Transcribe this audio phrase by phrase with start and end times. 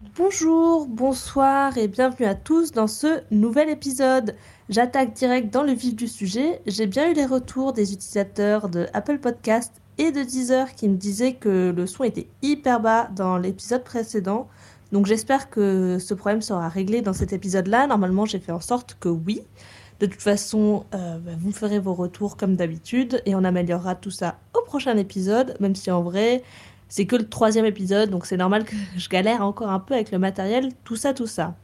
[0.00, 4.36] Bonjour, bonsoir et bienvenue à tous dans ce nouvel épisode.
[4.68, 6.60] J'attaque direct dans le vif du sujet.
[6.66, 10.96] J'ai bien eu les retours des utilisateurs de Apple Podcast et de Deezer qui me
[10.96, 14.46] disaient que le son était hyper bas dans l'épisode précédent.
[14.92, 17.88] Donc j'espère que ce problème sera réglé dans cet épisode-là.
[17.88, 19.42] Normalement, j'ai fait en sorte que oui.
[19.98, 24.12] De toute façon, euh, bah, vous ferez vos retours comme d'habitude et on améliorera tout
[24.12, 26.44] ça au prochain épisode, même si en vrai,
[26.88, 30.10] c'est que le troisième épisode, donc c'est normal que je galère encore un peu avec
[30.10, 31.54] le matériel, tout ça, tout ça.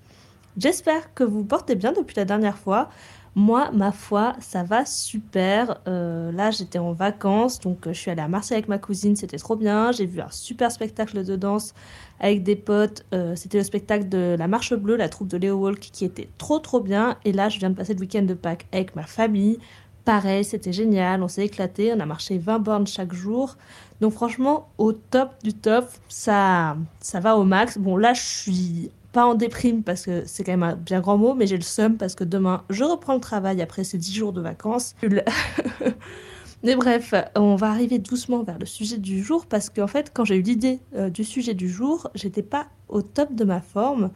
[0.56, 2.90] J'espère que vous portez bien depuis la dernière fois.
[3.36, 5.80] Moi, ma foi, ça va super.
[5.88, 9.16] Euh, là, j'étais en vacances, donc euh, je suis allée à Marseille avec ma cousine,
[9.16, 9.90] c'était trop bien.
[9.90, 11.74] J'ai vu un super spectacle de danse
[12.20, 13.04] avec des potes.
[13.12, 16.28] Euh, c'était le spectacle de La Marche Bleue, la troupe de Léo Walk, qui était
[16.38, 17.16] trop trop bien.
[17.24, 19.58] Et là, je viens de passer le week-end de Pâques avec ma famille.
[20.04, 23.56] Pareil, c'était génial, on s'est éclaté, on a marché 20 bornes chaque jour.
[24.02, 27.78] Donc franchement, au top du top, ça, ça va au max.
[27.78, 31.16] Bon, là, je suis pas en déprime parce que c'est quand même un bien grand
[31.16, 34.14] mot, mais j'ai le seum parce que demain, je reprends le travail après ces 10
[34.14, 34.94] jours de vacances.
[36.62, 40.26] mais bref, on va arriver doucement vers le sujet du jour parce qu'en fait, quand
[40.26, 44.10] j'ai eu l'idée euh, du sujet du jour, j'étais pas au top de ma forme.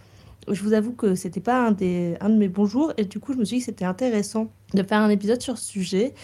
[0.49, 3.21] Je vous avoue que c'était pas un, des, un de mes bons jours et du
[3.21, 6.15] coup, je me suis dit que c'était intéressant de faire un épisode sur ce sujet.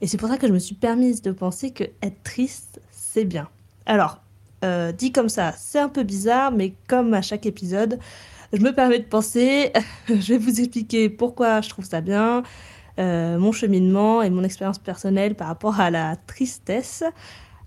[0.00, 3.24] Et c'est pour ça que je me suis permise de penser que être triste, c'est
[3.24, 3.48] bien.
[3.86, 4.20] Alors,
[4.64, 7.98] euh, dit comme ça, c'est un peu bizarre, mais comme à chaque épisode,
[8.52, 9.72] je me permets de penser,
[10.08, 12.42] je vais vous expliquer pourquoi je trouve ça bien,
[12.98, 17.02] euh, mon cheminement et mon expérience personnelle par rapport à la tristesse.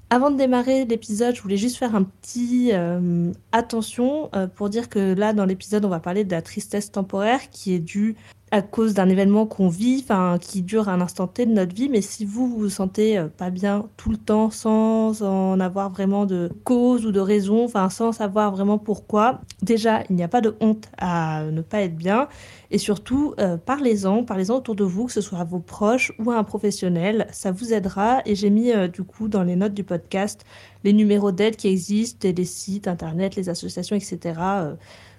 [0.09, 5.13] Avant de démarrer l'épisode, je voulais juste faire un petit euh, attention pour dire que
[5.15, 8.15] là, dans l'épisode, on va parler de la tristesse temporaire qui est due
[8.55, 10.05] à cause d'un événement qu'on vit,
[10.39, 13.49] qui dure un instant T de notre vie, mais si vous vous, sentez euh, pas
[13.49, 18.13] bien tout le temps sans en avoir vraiment de cause ou de raison, enfin sans
[18.13, 22.29] savoir vraiment pourquoi, déjà il n'y a pas de honte à ne pas être bien.
[22.71, 26.31] Et surtout euh, parlez-en, parlez-en autour de vous, que ce soit à vos proches ou
[26.31, 28.21] à un professionnel, ça vous aidera.
[28.25, 30.45] Et j'ai mis euh, du coup dans les notes du podcast
[30.85, 34.33] les numéros d'aide qui existent, et les sites internet, les associations, etc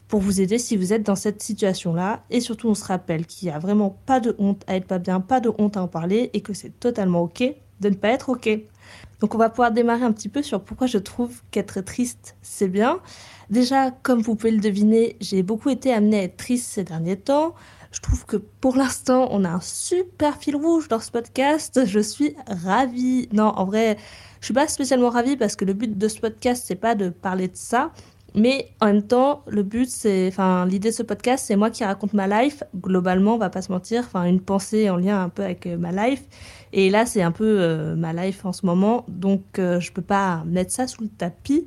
[0.08, 2.24] pour vous aider si vous êtes dans cette situation-là.
[2.30, 4.98] Et surtout, on se rappelle qu'il n'y a vraiment pas de honte à être pas
[4.98, 7.42] bien, pas de honte à en parler et que c'est totalement OK
[7.80, 8.48] de ne pas être OK.
[9.20, 12.68] Donc on va pouvoir démarrer un petit peu sur pourquoi je trouve qu'être triste, c'est
[12.68, 13.00] bien.
[13.50, 17.16] Déjà, comme vous pouvez le deviner, j'ai beaucoup été amenée à être triste ces derniers
[17.16, 17.54] temps.
[17.92, 21.86] Je trouve que pour l'instant, on a un super fil rouge dans ce podcast.
[21.86, 23.28] Je suis ravie.
[23.32, 23.96] Non, en vrai,
[24.40, 27.08] je suis pas spécialement ravie parce que le but de ce podcast, c'est pas de
[27.08, 27.92] parler de ça,
[28.36, 31.84] mais en même temps, le but, c'est, enfin, l'idée de ce podcast, c'est moi qui
[31.84, 32.62] raconte ma life.
[32.76, 35.78] Globalement, on va pas se mentir, enfin, une pensée en lien un peu avec euh,
[35.78, 36.22] ma life.
[36.74, 40.02] Et là, c'est un peu euh, ma life en ce moment, donc euh, je peux
[40.02, 41.66] pas mettre ça sous le tapis.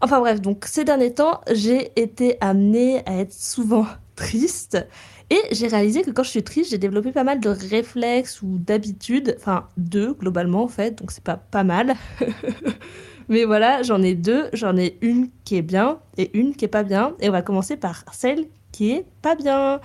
[0.00, 4.86] Enfin bref, donc ces derniers temps, j'ai été amenée à être souvent triste.
[5.28, 8.58] Et j'ai réalisé que quand je suis triste, j'ai développé pas mal de réflexes ou
[8.58, 11.94] d'habitudes, enfin deux globalement en fait, donc c'est pas pas mal.
[13.28, 14.48] Mais voilà, j'en ai deux.
[14.52, 17.14] J'en ai une qui est bien et une qui est pas bien.
[17.20, 19.80] Et on va commencer par celle qui est pas bien.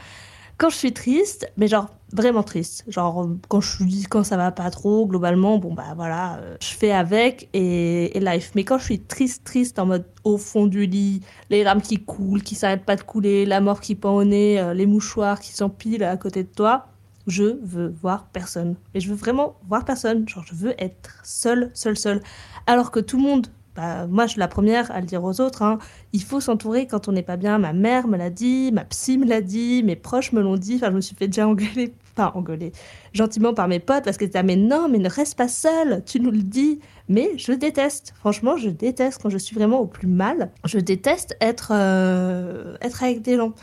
[0.57, 4.51] Quand je suis triste, mais genre vraiment triste, genre quand je suis quand ça va
[4.51, 8.51] pas trop, globalement, bon bah voilà, euh, je fais avec et, life.
[8.53, 12.03] Mais quand je suis triste, triste en mode au fond du lit, les rames qui
[12.03, 15.39] coulent, qui s'arrêtent pas de couler, la mort qui pend au nez, euh, les mouchoirs
[15.39, 16.85] qui s'empilent à côté de toi,
[17.27, 18.75] je veux voir personne.
[18.93, 20.27] Et je veux vraiment voir personne.
[20.27, 22.21] Genre, je veux être seule, seule, seule.
[22.67, 25.39] Alors que tout le monde, bah, moi je suis la première à le dire aux
[25.39, 25.79] autres, hein,
[26.11, 27.57] il faut s'entourer quand on n'est pas bien.
[27.57, 30.75] Ma mère me l'a dit, ma psy me l'a dit, mes proches me l'ont dit.
[30.75, 32.73] Enfin, je me suis fait déjà engueuler, enfin engueuler,
[33.13, 36.19] gentiment par mes potes parce qu'ils disaient mais non, mais ne reste pas seule, tu
[36.19, 36.79] nous le dis.
[37.07, 40.51] Mais je déteste, franchement, je déteste quand je suis vraiment au plus mal.
[40.65, 43.53] Je déteste être, euh, être avec des gens.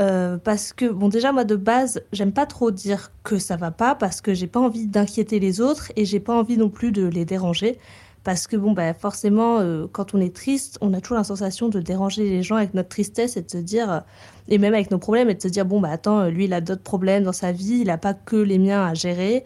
[0.00, 3.70] Euh, parce que, bon, déjà, moi, de base, j'aime pas trop dire que ça va
[3.70, 6.92] pas parce que j'ai pas envie d'inquiéter les autres et j'ai pas envie non plus
[6.92, 7.78] de les déranger.
[8.24, 11.68] Parce que, bon, bah, forcément, euh, quand on est triste, on a toujours la sensation
[11.68, 14.00] de déranger les gens avec notre tristesse et de se dire, euh,
[14.48, 16.60] et même avec nos problèmes, et de se dire, bon, bah, attends, lui, il a
[16.60, 19.44] d'autres problèmes dans sa vie, il a pas que les miens à gérer.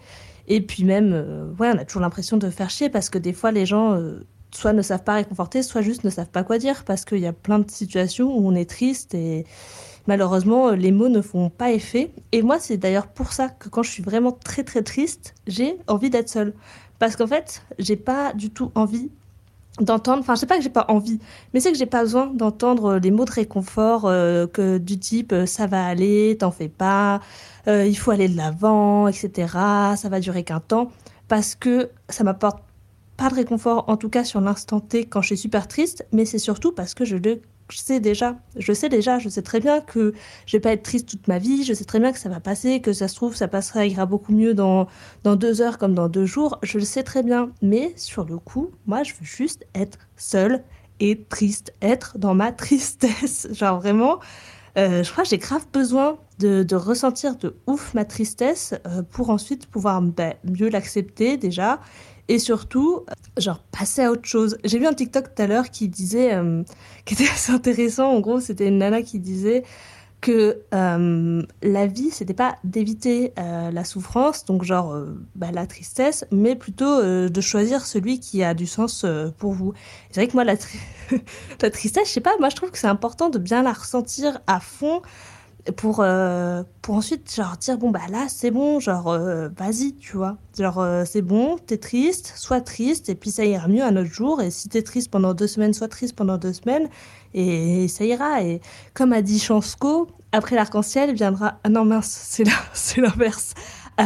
[0.49, 3.53] Et puis même, ouais, on a toujours l'impression de faire chier parce que des fois,
[3.53, 3.97] les gens
[4.51, 7.27] soit ne savent pas réconforter, soit juste ne savent pas quoi dire parce qu'il y
[7.27, 9.47] a plein de situations où on est triste et
[10.07, 12.11] malheureusement, euh, les mots ne font pas effet.
[12.33, 15.77] Et moi, c'est d'ailleurs pour ça que quand je suis vraiment très très triste, j'ai
[15.87, 16.55] envie d'être seule.
[16.99, 19.11] Parce qu'en fait, j'ai pas du tout envie
[19.81, 21.19] d'entendre, enfin je sais pas que j'ai pas envie,
[21.55, 25.33] mais c'est que j'ai pas besoin d'entendre les mots de réconfort euh, que du type
[25.33, 27.21] euh, ça va aller, t'en fais pas,
[27.67, 29.49] il faut aller de l'avant, etc.
[29.97, 30.91] Ça va durer qu'un temps,
[31.29, 32.63] parce que ça m'apporte
[33.17, 36.27] pas de réconfort, en tout cas sur l'instant T quand je suis super triste, mais
[36.27, 37.17] c'est surtout parce que je
[37.71, 38.37] ne sais déjà.
[38.57, 39.19] Je sais déjà.
[39.19, 40.15] Je sais très bien que
[40.47, 41.65] je vais pas être triste toute ma vie.
[41.65, 44.07] Je sais très bien que ça va passer, que ça se trouve, ça passera, ira
[44.07, 44.87] beaucoup mieux dans,
[45.25, 46.59] dans deux heures comme dans deux jours.
[46.63, 47.51] Je le sais très bien.
[47.63, 50.63] Mais sur le coup, moi, je veux juste être seule
[51.01, 51.73] et triste.
[51.83, 53.49] Être dans ma tristesse.
[53.53, 54.19] Genre vraiment.
[54.79, 59.31] Euh, je crois que j'ai grave besoin de, ressentir de ouf ma tristesse euh, pour
[59.31, 61.81] ensuite pouvoir bah, mieux l'accepter déjà
[62.33, 63.05] et surtout,
[63.37, 64.57] genre, passer à autre chose.
[64.65, 66.63] J'ai vu un TikTok tout à l'heure qui disait, euh,
[67.05, 68.11] qui était assez intéressant.
[68.11, 69.65] En gros, c'était une nana qui disait
[70.23, 74.97] que euh, la vie, c'était pas d'éviter euh, la souffrance, donc genre
[75.35, 79.05] bah, la tristesse, mais plutôt de choisir celui qui a du sens
[79.37, 79.75] pour vous.
[80.11, 80.55] C'est vrai que moi, la,
[81.61, 84.41] la tristesse, je sais pas, moi je trouve que c'est important de bien la ressentir
[84.47, 85.03] à fond
[85.71, 90.17] pour, euh, pour ensuite genre dire bon bah là c'est bon genre euh, vas-y tu
[90.17, 90.37] vois.
[90.59, 94.11] Genre euh, c'est bon t'es triste sois triste et puis ça ira mieux un autre
[94.13, 96.89] jour et si t'es triste pendant deux semaines sois triste pendant deux semaines
[97.35, 98.43] et, ça ira.
[98.43, 98.61] Et
[98.93, 103.55] comme a dit Chansco après l'arc-en-ciel viendra ah non mince c'est là c'est l'inverse.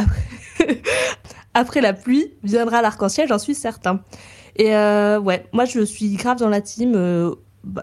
[1.53, 1.81] Après...
[1.81, 4.01] la pluie viendra l'arc-en-ciel j'en suis certain.
[4.57, 7.35] Et ouais moi je suis grave dans la team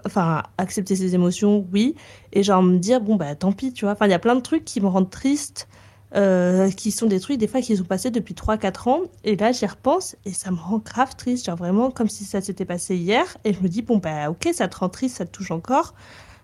[0.06, 1.94] enfin accepter ses émotions oui.
[2.32, 3.92] Et genre me dire bon bah tant pis tu vois.
[3.92, 5.68] Enfin il y a plein de trucs qui me rendent triste
[6.14, 9.00] euh, qui sont des trucs des fois qui sont passés depuis 3-4 ans.
[9.24, 11.46] Et là j'y repense et ça me rend grave triste.
[11.46, 13.24] Genre vraiment comme si ça s'était passé hier.
[13.44, 15.94] Et je me dis bon bah ok ça te rend triste ça te touche encore.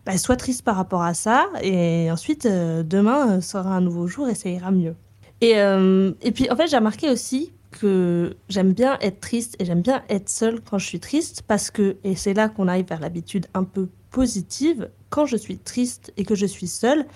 [0.06, 1.48] Bah sois triste par rapport à ça.
[1.62, 4.94] Et ensuite euh, demain sera un nouveau jour et ça ira mieux.
[5.40, 9.64] Et, euh, et puis en fait j'ai remarqué aussi que j'aime bien être triste et
[9.64, 12.86] j'aime bien être seule quand je suis triste parce que, et c'est là qu'on arrive
[12.86, 17.06] vers l'habitude un peu positive, quand je suis triste et que je suis seule,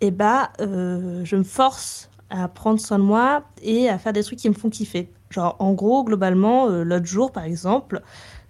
[0.00, 4.12] et eh bah, euh, je me force à prendre soin de moi et à faire
[4.12, 5.10] des trucs qui me font kiffer.
[5.30, 8.00] Genre, en gros, globalement, euh, l'autre jour, par exemple,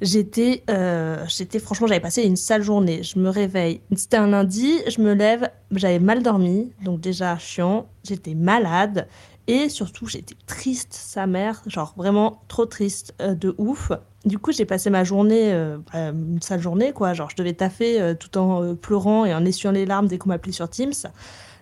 [0.00, 3.02] j'étais, euh, j'étais, franchement, j'avais passé une sale journée.
[3.02, 3.80] Je me réveille.
[3.96, 7.88] C'était un lundi, je me lève, j'avais mal dormi, donc déjà chiant.
[8.04, 9.08] J'étais malade.
[9.48, 13.90] Et surtout, j'étais triste, sa mère, genre vraiment trop triste, euh, de ouf.
[14.26, 17.14] Du coup, j'ai passé ma journée, euh, bah, une sale journée, quoi.
[17.14, 20.28] Genre, je devais taffer euh, tout en pleurant et en essuyant les larmes dès qu'on
[20.28, 20.92] m'appelait sur Teams.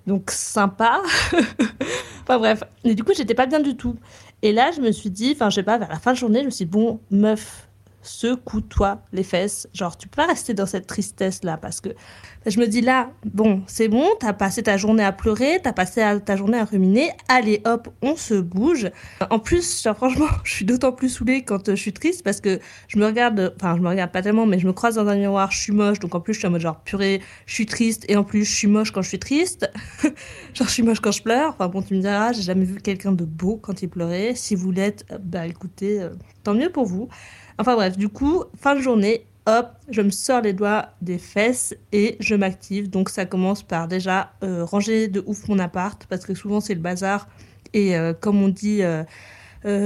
[0.08, 1.00] Donc, sympa.
[2.22, 2.64] enfin, bref.
[2.84, 3.94] Mais du coup, j'étais pas bien du tout.
[4.42, 6.40] Et là, je me suis dit, enfin, je sais pas, vers la fin de journée,
[6.40, 7.65] je me suis dit, bon, meuf,
[8.06, 9.68] secoue-toi les fesses.
[9.72, 11.90] Genre, tu peux pas rester dans cette tristesse-là parce que
[12.46, 16.02] je me dis là, bon, c'est bon, t'as passé ta journée à pleurer, t'as passé
[16.24, 18.90] ta journée à ruminer, allez hop, on se bouge.
[19.30, 22.40] En plus, genre, franchement, je suis d'autant plus saoulée quand euh, je suis triste parce
[22.40, 25.08] que je me regarde, enfin, je me regarde pas tellement, mais je me croise dans
[25.08, 27.54] un miroir, je suis moche, donc en plus, je suis en mode genre purée, je
[27.54, 29.68] suis triste et en plus, je suis moche quand je suis triste.
[30.54, 31.50] genre, je suis moche quand je pleure.
[31.50, 34.34] Enfin, bon, tu me diras, j'ai jamais vu quelqu'un de beau quand il pleurait.
[34.36, 36.10] Si vous l'êtes, bah écoutez, euh,
[36.46, 37.08] tant mieux pour vous.
[37.58, 41.74] Enfin bref, du coup, fin de journée, hop, je me sors les doigts des fesses
[41.92, 42.88] et je m'active.
[42.88, 46.74] Donc ça commence par déjà euh, ranger de ouf mon appart parce que souvent c'est
[46.74, 47.28] le bazar.
[47.74, 49.04] Et euh, comme on dit, euh,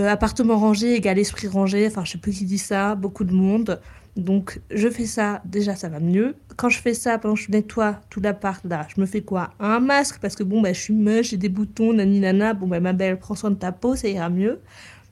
[0.08, 1.86] appartement rangé égale esprit rangé.
[1.86, 3.80] Enfin, je sais plus qui dit ça, beaucoup de monde.
[4.16, 6.34] Donc je fais ça, déjà ça va mieux.
[6.56, 9.50] Quand je fais ça, pendant que je nettoie tout l'appart là, je me fais quoi?
[9.60, 12.66] Un masque parce que bon bah je suis moche, j'ai des boutons, nani nana, bon
[12.66, 14.60] bah ma belle, prends soin de ta peau, ça ira mieux.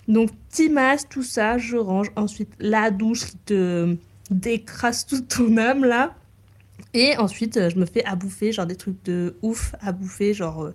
[0.09, 0.31] Donc,
[0.71, 2.11] masque, tout ça, je range.
[2.17, 3.97] Ensuite, la douche qui te
[4.31, 6.15] décrase toute ton âme, là.
[6.95, 10.33] Et ensuite, euh, je me fais à bouffer, genre des trucs de ouf à bouffer.
[10.33, 10.75] Genre, euh,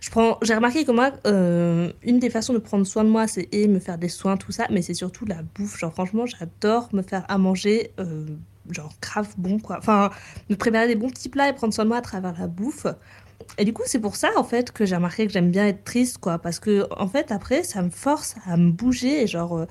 [0.00, 0.38] je prends.
[0.42, 3.68] J'ai remarqué que moi, euh, une des façons de prendre soin de moi, c'est et
[3.68, 5.78] me faire des soins, tout ça, mais c'est surtout la bouffe.
[5.78, 7.92] Genre, franchement, j'adore me faire à manger,
[8.70, 9.76] genre grave bon, quoi.
[9.78, 10.10] Enfin,
[10.48, 12.86] me préparer des bons petits plats et prendre soin de moi à travers la bouffe.
[13.58, 15.84] Et du coup, c'est pour ça, en fait, que j'ai remarqué que j'aime bien être
[15.84, 16.38] triste, quoi.
[16.38, 19.66] Parce que, en fait, après, ça me force à me bouger et, genre, euh,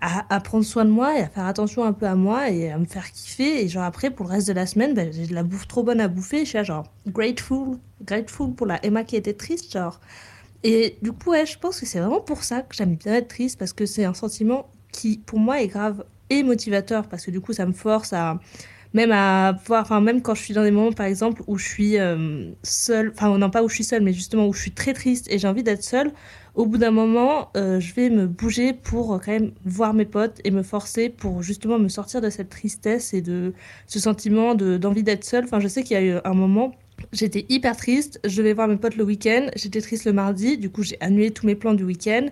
[0.00, 2.78] à, prendre soin de moi et à faire attention un peu à moi et à
[2.78, 3.64] me faire kiffer.
[3.64, 5.82] Et, genre, après, pour le reste de la semaine, ben, j'ai de la bouffe trop
[5.82, 6.44] bonne à bouffer.
[6.44, 10.00] Je suis genre, grateful, grateful pour la Emma qui était triste, genre.
[10.64, 13.28] Et du coup, ouais, je pense que c'est vraiment pour ça que j'aime bien être
[13.28, 17.30] triste, parce que c'est un sentiment qui, pour moi, est grave et motivateur, parce que
[17.30, 18.38] du coup, ça me force à
[18.94, 21.66] même à voir, enfin même quand je suis dans des moments par exemple où je
[21.66, 24.70] suis euh, seule, enfin non pas où je suis seule, mais justement où je suis
[24.72, 26.12] très triste et j'ai envie d'être seule,
[26.54, 30.06] au bout d'un moment, euh, je vais me bouger pour euh, quand même voir mes
[30.06, 33.52] potes et me forcer pour justement me sortir de cette tristesse et de
[33.86, 35.44] ce sentiment d'envie d'être seule.
[35.44, 36.74] Enfin, je sais qu'il y a eu un moment,
[37.12, 40.70] j'étais hyper triste, je vais voir mes potes le week-end, j'étais triste le mardi, du
[40.70, 42.26] coup j'ai annulé tous mes plans du week-end.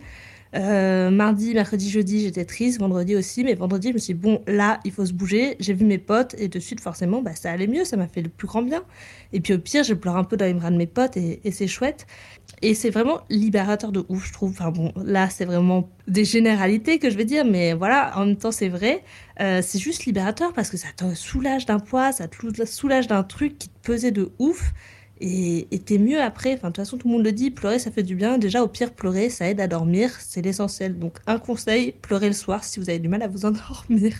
[0.55, 4.43] Euh, mardi, mercredi, jeudi, j'étais triste, vendredi aussi, mais vendredi, je me suis dit, bon,
[4.47, 5.57] là, il faut se bouger.
[5.61, 8.23] J'ai vu mes potes et de suite, forcément, bah, ça allait mieux, ça m'a fait
[8.23, 8.83] le plus grand bien.
[9.33, 11.41] Et puis au pire, je pleure un peu dans les bras de mes potes et,
[11.50, 12.07] c'est chouette.
[12.62, 14.50] Et c'est vraiment libérateur de ouf, je trouve.
[14.50, 18.37] Enfin bon, là, c'est vraiment des généralités que je vais dire, mais voilà, en même
[18.37, 19.03] temps, c'est vrai.
[19.41, 23.23] Euh, c'est juste libérateur parce que ça te soulage d'un poids, ça te soulage d'un
[23.23, 24.73] truc qui te pesait de ouf.
[25.20, 26.54] Et t'es mieux après.
[26.54, 28.38] Enfin, de toute façon, tout le monde le dit, pleurer, ça fait du bien.
[28.38, 30.11] Déjà, au pire, pleurer, ça aide à dormir.
[30.20, 30.99] C'est l'essentiel.
[30.99, 34.14] Donc, un conseil, pleurez le soir si vous avez du mal à vous endormir.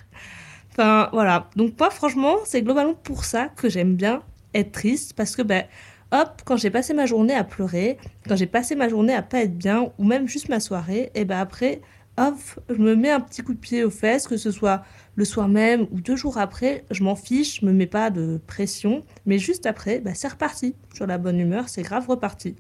[0.73, 1.51] Enfin, voilà.
[1.57, 4.23] Donc, moi, franchement, c'est globalement pour ça que j'aime bien
[4.55, 5.13] être triste.
[5.15, 5.65] Parce que, ben,
[6.13, 7.99] hop, quand j'ai passé ma journée à pleurer,
[8.29, 11.25] quand j'ai passé ma journée à pas être bien, ou même juste ma soirée, et
[11.25, 11.83] ben après,
[12.19, 12.35] hop,
[12.69, 14.83] je me mets un petit coup de pied aux fesses, que ce soit
[15.17, 18.41] le soir même ou deux jours après, je m'en fiche, je me mets pas de
[18.47, 20.75] pression, mais juste après, bah, c'est reparti.
[20.95, 22.57] Sur la bonne humeur, c'est grave reparti.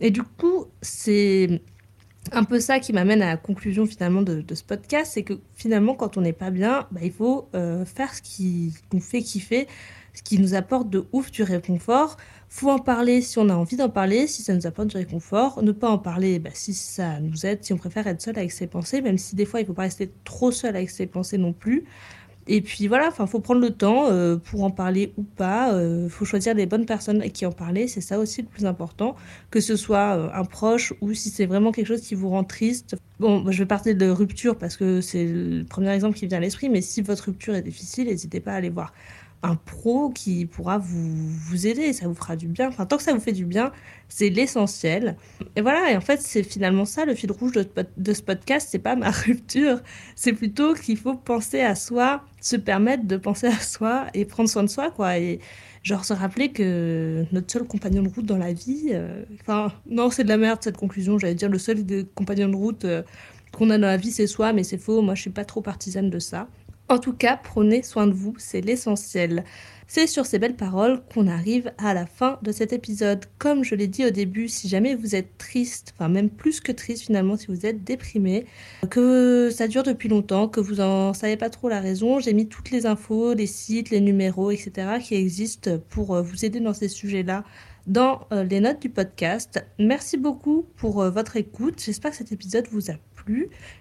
[0.00, 1.60] Et du coup, c'est
[2.32, 5.94] un peu ça qui m'amène à la conclusion finalement de, ce podcast, c'est que finalement,
[5.94, 9.66] quand on n'est pas bien, bah, il faut euh, faire ce qui nous fait kiffer,
[10.14, 12.16] ce qui nous apporte de ouf du réconfort
[12.48, 15.62] faut en parler si on a envie d'en parler, si ça nous apporte du réconfort.
[15.62, 18.52] Ne pas en parler bah, si ça nous aide, si on préfère être seul avec
[18.52, 21.06] ses pensées, même si des fois il ne faut pas rester trop seul avec ses
[21.06, 21.84] pensées non plus.
[22.50, 25.74] Et puis voilà, enfin, faut prendre le temps euh, pour en parler ou pas.
[25.74, 27.88] Euh, faut choisir les bonnes personnes avec qui en parler.
[27.88, 29.16] C'est ça aussi le plus important,
[29.50, 32.44] que ce soit euh, un proche ou si c'est vraiment quelque chose qui vous rend
[32.44, 32.96] triste.
[33.20, 36.40] Bon, je vais partir de rupture parce que c'est le premier exemple qui vient à
[36.40, 36.70] l'esprit.
[36.70, 38.94] Mais si votre rupture est difficile, n'hésitez pas à aller voir
[39.42, 42.68] un pro qui pourra vous, vous aider, ça vous fera du bien.
[42.68, 43.72] Enfin, tant que ça vous fait du bien,
[44.08, 45.16] c'est l'essentiel.
[45.54, 48.78] Et voilà, et en fait, c'est finalement ça le fil rouge de, ce podcast, c'est
[48.80, 49.80] pas ma rupture,
[50.16, 54.48] c'est plutôt qu'il faut penser à soi, se permettre de penser à soi et prendre
[54.48, 55.18] soin de soi, quoi.
[55.18, 55.38] Et
[55.84, 60.10] genre se rappeler que notre seul compagnon de route dans la vie, euh, enfin, non,
[60.10, 61.84] c'est de la merde cette conclusion, j'allais dire le seul
[62.16, 63.02] compagnon de route euh,
[63.52, 65.60] qu'on a dans la vie, c'est soi, mais c'est faux, moi je suis pas trop
[65.60, 66.48] partisane de ça.
[66.90, 69.44] En tout cas, prenez soin de vous, c'est l'essentiel.
[69.86, 73.26] C'est sur ces belles paroles qu'on arrive à la fin de cet épisode.
[73.38, 76.72] Comme je l'ai dit au début, si jamais vous êtes triste, enfin même plus que
[76.72, 78.46] triste finalement, si vous êtes déprimé,
[78.90, 82.48] que ça dure depuis longtemps, que vous en savez pas trop la raison, j'ai mis
[82.48, 84.98] toutes les infos, les sites, les numéros, etc.
[85.02, 87.44] qui existent pour euh, vous aider dans ces sujets-là
[87.86, 89.64] dans euh, les notes du podcast.
[89.78, 91.82] Merci beaucoup pour euh, votre écoute.
[91.82, 92.94] J'espère que cet épisode vous a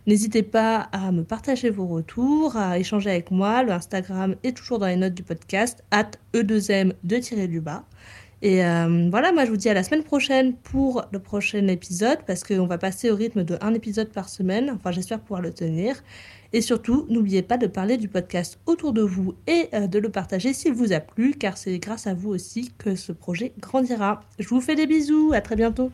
[0.06, 3.64] N'hésitez pas à me partager vos retours, à échanger avec moi.
[3.64, 7.84] Le Instagram est toujours dans les notes du podcast, at e2m de du bas.
[8.44, 12.20] Et euh, voilà, moi je vous dis à la semaine prochaine pour le prochain épisode
[12.28, 14.70] parce qu'on va passer au rythme de un épisode par semaine.
[14.70, 16.04] Enfin, j'espère pouvoir le tenir.
[16.54, 20.10] Et surtout, n'oubliez pas de parler du podcast autour de vous et euh, de le
[20.10, 24.22] partager s'il vous a plu, car c'est grâce à vous aussi que ce projet grandira.
[24.40, 25.86] Je vous fais des bisous, à très bientôt.